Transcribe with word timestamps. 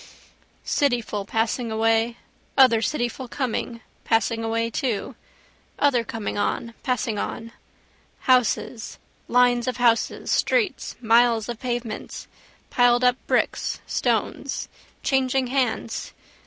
Cityful 0.65 1.27
passing 1.27 1.71
away, 1.71 2.17
other 2.57 2.81
cityful 2.81 3.29
coming, 3.29 3.81
passing 4.03 4.43
away 4.43 4.71
too: 4.71 5.13
other 5.77 6.03
coming 6.03 6.39
on, 6.39 6.73
passing 6.81 7.19
on. 7.19 7.51
Houses, 8.21 8.97
lines 9.27 9.67
of 9.67 9.77
houses, 9.77 10.31
streets, 10.31 10.95
miles 11.01 11.47
of 11.49 11.59
pavements, 11.59 12.25
piledup 12.71 13.17
bricks, 13.27 13.79
stones. 13.85 14.67
Changing 15.03 15.45
hands. 15.53 16.13